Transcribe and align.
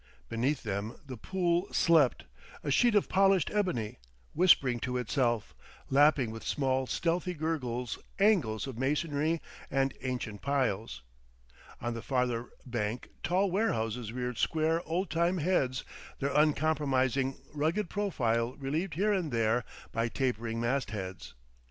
Beneath 0.29 0.63
them 0.63 0.95
the 1.05 1.15
Pool 1.15 1.71
slept, 1.71 2.25
a 2.63 2.71
sheet 2.71 2.95
of 2.95 3.07
polished 3.07 3.51
ebony, 3.53 3.99
whispering 4.33 4.79
to 4.79 4.97
itself, 4.97 5.53
lapping 5.91 6.31
with 6.31 6.43
small 6.43 6.87
stealthy 6.87 7.35
gurgles 7.35 7.99
angles 8.17 8.65
of 8.65 8.79
masonry 8.79 9.39
and 9.69 9.93
ancient 10.01 10.41
piles. 10.41 11.03
On 11.79 11.93
the 11.93 12.01
farther 12.01 12.49
bank 12.65 13.09
tall 13.21 13.51
warehouses 13.51 14.11
reared 14.11 14.39
square 14.39 14.81
old 14.87 15.11
time 15.11 15.37
heads, 15.37 15.83
their 16.17 16.33
uncompromising, 16.35 17.35
rugged 17.53 17.87
profile 17.87 18.53
relieved 18.55 18.95
here 18.95 19.13
and 19.13 19.31
there 19.31 19.63
by 19.91 20.07
tapering 20.07 20.59
mastheads. 20.59 21.35